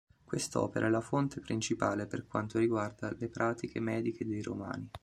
[0.23, 4.89] Quest'opera e la fonte principale per quanto riguarda le pratiche mediche dei Romani.